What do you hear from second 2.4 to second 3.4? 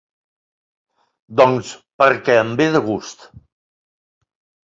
em ve de gust.